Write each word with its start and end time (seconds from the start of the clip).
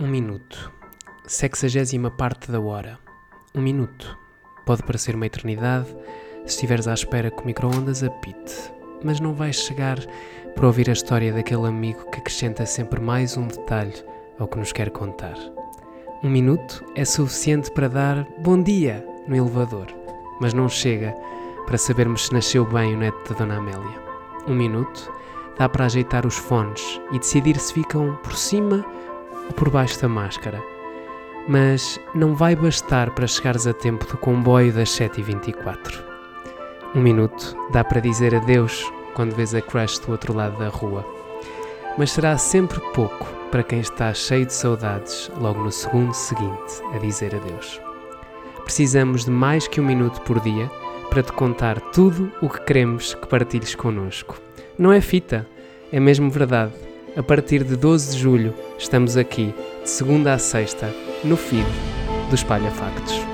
Um 0.00 0.08
minuto. 0.08 0.72
Sexagésima 1.24 2.10
parte 2.10 2.50
da 2.50 2.60
hora. 2.60 2.98
Um 3.54 3.62
minuto. 3.62 4.18
Pode 4.66 4.82
parecer 4.82 5.14
uma 5.14 5.26
eternidade 5.26 5.86
se 6.44 6.54
estiveres 6.54 6.88
à 6.88 6.94
espera 6.94 7.30
que 7.30 7.40
o 7.40 7.46
micro-ondas 7.46 8.02
apite, 8.02 8.72
mas 9.04 9.20
não 9.20 9.34
vais 9.34 9.54
chegar 9.54 10.00
para 10.56 10.66
ouvir 10.66 10.90
a 10.90 10.92
história 10.94 11.32
daquele 11.32 11.68
amigo 11.68 12.10
que 12.10 12.18
acrescenta 12.18 12.66
sempre 12.66 13.00
mais 13.00 13.36
um 13.36 13.46
detalhe 13.46 13.94
ao 14.36 14.48
que 14.48 14.58
nos 14.58 14.72
quer 14.72 14.90
contar. 14.90 15.36
Um 16.24 16.28
minuto 16.28 16.84
é 16.96 17.04
suficiente 17.04 17.70
para 17.70 17.88
dar 17.88 18.26
bom 18.40 18.60
dia 18.60 19.06
no 19.28 19.36
elevador, 19.36 19.86
mas 20.40 20.52
não 20.52 20.68
chega 20.68 21.14
para 21.66 21.78
sabermos 21.78 22.26
se 22.26 22.32
nasceu 22.32 22.64
bem 22.64 22.94
o 22.94 22.98
neto 22.98 23.32
da 23.32 23.38
Dona 23.38 23.58
Amélia. 23.58 24.02
Um 24.48 24.56
minuto 24.56 25.12
dá 25.56 25.68
para 25.68 25.84
ajeitar 25.84 26.26
os 26.26 26.34
fones 26.36 27.00
e 27.12 27.18
decidir 27.20 27.56
se 27.60 27.72
ficam 27.72 28.16
por 28.24 28.36
cima 28.36 28.84
por 29.52 29.70
baixo 29.70 30.00
da 30.00 30.08
máscara. 30.08 30.62
Mas 31.46 32.00
não 32.14 32.34
vai 32.34 32.56
bastar 32.56 33.10
para 33.10 33.26
chegares 33.26 33.66
a 33.66 33.72
tempo 33.72 34.06
do 34.06 34.16
comboio 34.16 34.72
das 34.72 34.88
7h24. 34.90 36.02
Um 36.94 37.00
minuto 37.02 37.56
dá 37.72 37.84
para 37.84 38.00
dizer 38.00 38.34
adeus 38.34 38.90
quando 39.14 39.34
vês 39.34 39.54
a 39.54 39.60
crush 39.60 39.98
do 39.98 40.12
outro 40.12 40.32
lado 40.32 40.58
da 40.58 40.68
rua. 40.68 41.04
Mas 41.98 42.12
será 42.12 42.36
sempre 42.38 42.80
pouco 42.92 43.26
para 43.50 43.62
quem 43.62 43.80
está 43.80 44.12
cheio 44.12 44.46
de 44.46 44.52
saudades 44.52 45.30
logo 45.40 45.62
no 45.62 45.70
segundo 45.70 46.12
seguinte 46.12 46.82
a 46.92 46.98
dizer 46.98 47.34
adeus. 47.34 47.80
Precisamos 48.64 49.24
de 49.24 49.30
mais 49.30 49.68
que 49.68 49.80
um 49.80 49.84
minuto 49.84 50.20
por 50.22 50.40
dia 50.40 50.70
para 51.10 51.22
te 51.22 51.32
contar 51.32 51.80
tudo 51.92 52.32
o 52.40 52.48
que 52.48 52.60
queremos 52.62 53.14
que 53.14 53.26
partilhes 53.28 53.74
connosco. 53.74 54.40
Não 54.76 54.92
é 54.92 55.00
fita, 55.00 55.46
é 55.92 56.00
mesmo 56.00 56.30
verdade. 56.30 56.72
A 57.16 57.22
partir 57.22 57.62
de 57.62 57.76
12 57.76 58.16
de 58.16 58.22
julho 58.22 58.54
estamos 58.76 59.16
aqui, 59.16 59.54
de 59.82 59.88
segunda 59.88 60.34
a 60.34 60.38
sexta, 60.38 60.92
no 61.22 61.36
feed 61.36 61.64
do 62.28 62.34
Espalha 62.34 62.72
Factos. 62.72 63.33